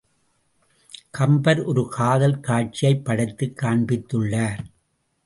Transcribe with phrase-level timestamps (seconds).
[1.11, 4.59] கம்பர் ஒரு காதல் காட்சியைப் படைத்துக் காண்பித்துள்ளார்.